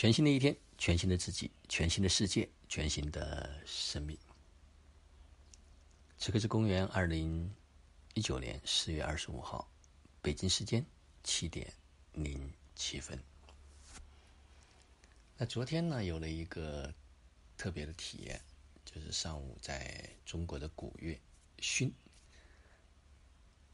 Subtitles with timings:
[0.00, 4.18] 全新的一天，全新的自己，全新的世界，全新的生命。
[6.16, 7.54] 此刻是公元二零
[8.14, 9.70] 一九年四月二十五号，
[10.22, 10.82] 北京时间
[11.22, 11.70] 七点
[12.14, 13.22] 零七分。
[15.36, 16.90] 那昨天呢，有了一个
[17.58, 18.40] 特别的体验，
[18.86, 21.14] 就是上午在中国的古乐
[21.58, 21.92] 熏，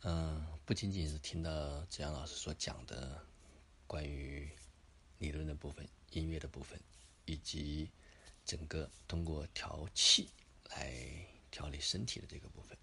[0.01, 3.25] 嗯，不仅仅是听到子阳老师所讲的
[3.87, 4.51] 关于
[5.19, 5.89] 理论的部分。
[6.11, 6.81] 音乐的部分，
[7.25, 7.91] 以及
[8.45, 10.29] 整个通过调气
[10.71, 10.93] 来
[11.51, 12.77] 调理身体的这个部分，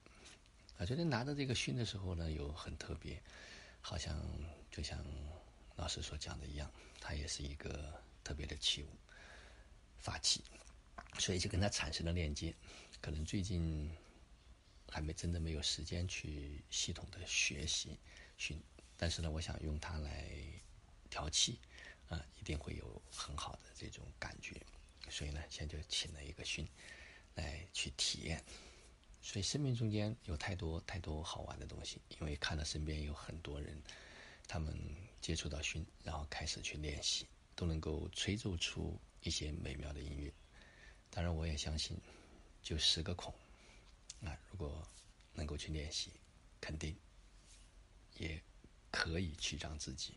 [0.77, 3.21] 啊，昨天拿着这个熏的时候呢，有很特别，
[3.81, 4.19] 好像
[4.71, 5.03] 就像
[5.75, 8.87] 老师所讲的一样，它也是一个特别的器物，
[9.97, 10.43] 法器，
[11.19, 12.53] 所以就跟它产生了链接。
[13.01, 13.91] 可能最近
[14.89, 17.97] 还没真的没有时间去系统的学习
[18.37, 18.61] 熏，
[18.95, 20.29] 但是呢，我想用它来
[21.09, 21.59] 调气。
[22.13, 24.61] 啊，一定会有很好的这种感觉，
[25.09, 26.67] 所以呢，现在就请了一个训
[27.33, 28.43] 来去体验。
[29.21, 33.81] 所以生命中间有太多太多好玩的东西，因为看到身边有很多人，
[34.47, 34.77] 他们
[35.21, 37.25] 接触到熏，然后开始去练习，
[37.55, 40.31] 都能够吹奏出一些美妙的音乐。
[41.09, 41.97] 当然，我也相信，
[42.61, 43.33] 就十个孔
[44.23, 44.85] 啊，如果
[45.33, 46.11] 能够去练习，
[46.59, 46.95] 肯定
[48.17, 48.41] 也
[48.91, 50.15] 可以去让自己。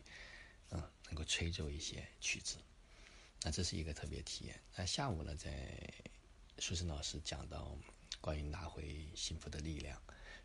[0.71, 2.57] 嗯，能够吹奏一些曲子，
[3.41, 4.59] 那这是一个特别体验。
[4.75, 5.93] 那下午呢，在
[6.59, 7.77] 苏生老师讲到
[8.19, 9.97] 关于拿回幸福的力量，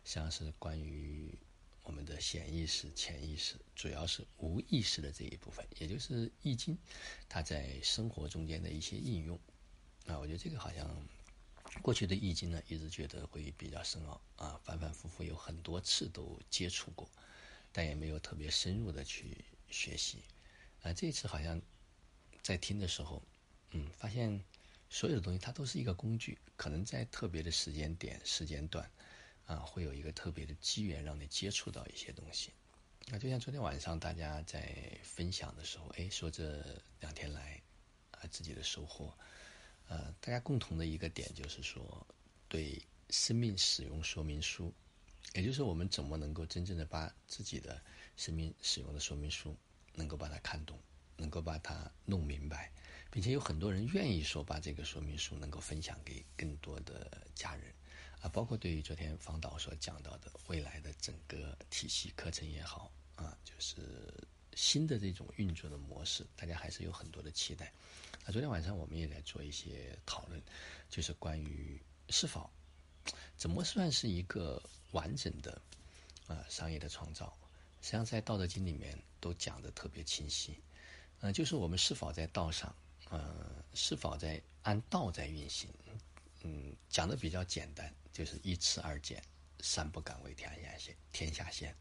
[0.05, 1.37] 实际上是关于
[1.83, 6.77] 我们的潜意识、潜意识，主要是无意识的这一部分，也就是易经，
[7.27, 9.37] 它在生活中间的一些应用。
[10.07, 10.89] 啊，我觉得这个好像
[11.81, 17.09] 过去的易经呢，一直觉得会比较深奥啊，反反复复有很多次都接触过，
[17.73, 19.43] 但也没有特别深入的去。
[19.73, 20.19] 学习，
[20.83, 21.59] 啊，这次好像
[22.43, 23.19] 在听的时候，
[23.71, 24.39] 嗯，发现
[24.87, 28.87] 所有的东西它都是一个工具，可能在特别的时间点、时间段，
[29.47, 32.53] 啊，会有一个特别的机缘让你接触到一些东西。
[33.07, 36.63] 那就像昨天晚上大家在分享的时候，哎，说这
[36.99, 37.59] 两天来
[38.11, 39.11] 啊自己的收获，
[39.87, 42.05] 呃，大家共同的一个点就是说，
[42.47, 44.71] 对生命使用说明书，
[45.33, 47.81] 也就是我们怎么能够真正的把自己的。
[48.15, 49.57] 生命使用的说明书，
[49.93, 50.79] 能够把它看懂，
[51.17, 52.71] 能够把它弄明白，
[53.11, 57.71] 并且有很多人愿意说把这个说明书能够分享给更多的家人，
[58.21, 64.13] 啊，包括对于昨天方导所讲到的未来的整个体系课程也好，啊，就是
[64.55, 67.71] 新的这种运作的模式，大家还是有很多的期待。
[68.25, 70.41] 啊，昨天晚上我们也在做一些讨论，
[70.89, 72.49] 就是关于是否
[73.35, 74.61] 怎么算是一个
[74.91, 75.61] 完整的
[76.25, 77.37] 啊商业的创造。
[77.83, 80.57] 实际上，在《道德经》里面都讲的特别清晰，
[81.19, 82.73] 嗯，就是我们是否在道上，
[83.11, 85.69] 嗯，是否在按道在运行，
[86.43, 89.21] 嗯，讲的比较简单，就是一次二简，
[89.59, 91.75] 三不敢为天下先，天下先。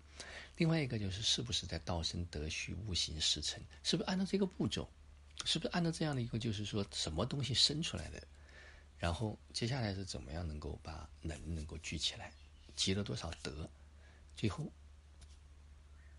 [0.56, 4.90] 另外一个就是是不是在道生德虚，物行实成，是不是按照这个步骤，
[5.44, 8.20] 是不是按照这样的一个，就是说什么东西生出来的，
[8.98, 12.32] 然后接下来是怎么样能够把能能够聚起来，
[12.74, 13.70] 积了多少德，
[14.36, 14.68] 最后。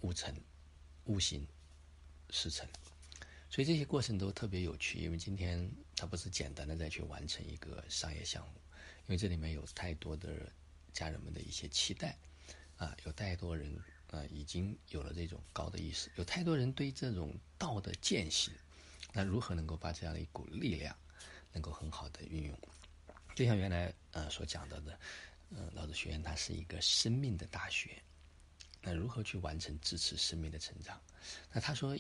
[0.03, 0.33] 物成，
[1.05, 1.45] 物行，
[2.29, 2.65] 事成，
[3.49, 4.99] 所以这些过程都特别有趣。
[4.99, 8.61] 因为今天它不是简单的再去完成一个商业项目，
[9.07, 10.51] 因为这里面有太多的
[10.93, 12.17] 家人们的一些期待，
[12.77, 13.75] 啊，有太多人
[14.11, 18.53] 啊已经有了这种高的意识，有太多人对这种道的践行。
[19.13, 20.95] 那如何能够把这样的一股力量
[21.51, 22.59] 能够很好的运用？
[23.35, 24.99] 就像原来呃所讲到的，
[25.51, 28.01] 嗯，老子学院它是一个生命的大学。
[28.85, 31.01] 那如何去完成支持生命的成长？
[31.53, 31.97] 那他说，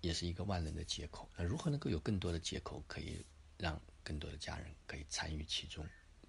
[0.00, 1.28] 也是一个万能的接口。
[1.36, 3.22] 那如何能够有更多的接口，可以
[3.58, 5.86] 让更多的家人可以参与其中，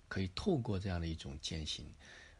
[0.09, 1.89] 可以透过这样的一种践行，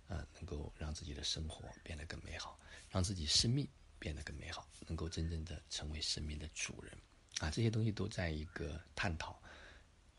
[0.09, 2.59] 呃，能够让自己的生活变得更美好，
[2.89, 3.65] 让自己生命
[3.97, 6.93] 变得更美好，能够真正的成为生命的主人。
[7.39, 9.41] 啊，这些东西都在一个探讨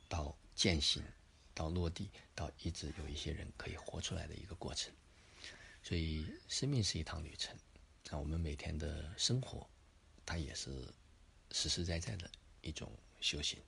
[0.09, 1.03] 到践行，
[1.53, 4.93] 到落地，到一直有一些人可以活出来的一个过程。
[5.87, 7.55] 所以，生命是一趟旅程，
[8.11, 9.69] 那我们每天的生活，
[10.25, 10.89] 它也是
[11.53, 12.31] 实实在在的
[12.63, 12.91] 一种
[13.21, 13.59] 修行。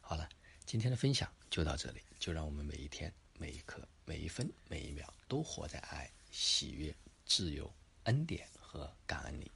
[0.00, 0.26] 好了，
[0.64, 6.96] 今天的分享就到这里，就让我们每一天、每一刻、每一分、每一秒都活在爱、喜悦、
[7.26, 7.70] 自由、
[8.04, 9.52] 恩典和感恩里。